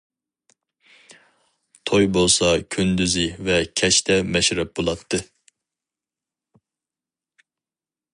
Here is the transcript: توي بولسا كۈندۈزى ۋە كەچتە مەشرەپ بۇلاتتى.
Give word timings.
توي 1.89 2.07
بولسا 2.15 2.49
كۈندۈزى 2.75 3.25
ۋە 3.49 3.59
كەچتە 3.81 4.17
مەشرەپ 4.37 4.73
بۇلاتتى. 4.81 5.23